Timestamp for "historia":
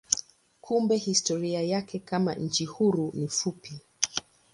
0.97-1.61